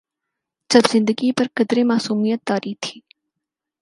جب 0.69 0.81
زندگی 0.91 1.31
پہ 1.31 1.43
قدرے 1.55 1.83
معصومیت 1.83 2.39
طاری 2.47 2.73
تھی۔ 2.81 2.99